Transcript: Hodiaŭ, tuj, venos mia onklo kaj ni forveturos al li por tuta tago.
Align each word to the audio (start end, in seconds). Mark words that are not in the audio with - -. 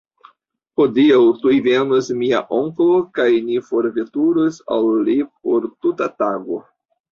Hodiaŭ, 0.79 1.19
tuj, 1.43 1.53
venos 1.67 2.09
mia 2.21 2.39
onklo 2.61 2.97
kaj 3.19 3.29
ni 3.51 3.61
forveturos 3.69 4.59
al 4.79 4.91
li 5.11 5.19
por 5.37 5.71
tuta 5.75 6.11
tago. 6.27 6.63